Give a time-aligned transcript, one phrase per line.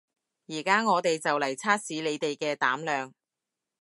[0.47, 3.13] 而家我哋就嚟測試你哋嘅膽量